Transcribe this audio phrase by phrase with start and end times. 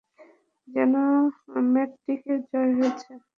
[0.67, 0.93] যেন
[1.73, 3.11] ম্যাট্রিক্সেরই জয় হয়েছে।